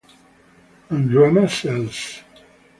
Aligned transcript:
And 0.89 1.11
drama 1.11 1.47
sells. 1.47 2.23